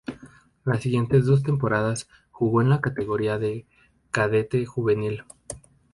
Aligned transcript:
Las 0.65 0.81
siguientes 0.81 1.27
dos 1.27 1.43
temporadas 1.43 2.09
jugó 2.31 2.63
en 2.63 2.71
la 2.71 2.81
categoría 2.81 3.37
de 3.37 3.67
cadete-juvenil. 4.09 5.25